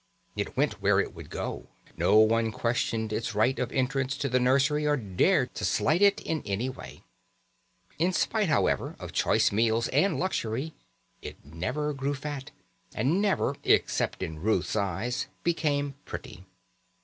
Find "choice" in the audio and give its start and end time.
9.11-9.51